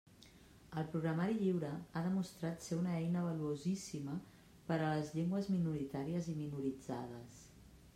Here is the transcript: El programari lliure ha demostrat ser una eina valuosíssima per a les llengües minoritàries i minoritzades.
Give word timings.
El 0.81 0.85
programari 0.93 1.35
lliure 1.41 1.69
ha 1.99 2.03
demostrat 2.07 2.67
ser 2.69 2.79
una 2.79 2.95
eina 3.03 3.25
valuosíssima 3.29 4.19
per 4.71 4.79
a 4.79 4.89
les 4.97 5.15
llengües 5.19 5.55
minoritàries 5.59 6.33
i 6.35 6.41
minoritzades. 6.45 7.43